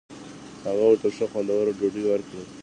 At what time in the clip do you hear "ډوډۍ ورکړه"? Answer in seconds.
1.79-2.43